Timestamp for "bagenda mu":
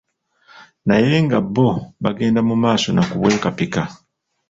2.03-2.55